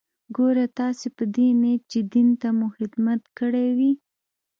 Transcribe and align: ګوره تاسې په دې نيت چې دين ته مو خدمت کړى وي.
ګوره 0.35 0.65
تاسې 0.79 1.07
په 1.17 1.23
دې 1.35 1.47
نيت 1.61 1.81
چې 1.91 1.99
دين 2.13 2.29
ته 2.41 2.47
مو 2.57 2.67
خدمت 2.77 3.21
کړى 3.37 3.67
وي. 3.77 3.91